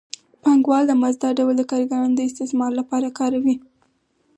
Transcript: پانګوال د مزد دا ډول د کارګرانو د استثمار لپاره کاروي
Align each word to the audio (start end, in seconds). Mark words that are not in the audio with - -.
پانګوال 0.43 0.83
د 0.87 0.91
مزد 1.01 1.19
دا 1.23 1.29
ډول 1.39 1.53
د 1.57 1.63
کارګرانو 1.71 2.15
د 2.17 2.21
استثمار 2.29 2.71
لپاره 2.79 3.15
کاروي 3.19 3.55